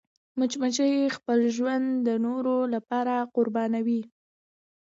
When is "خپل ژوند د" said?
1.15-2.09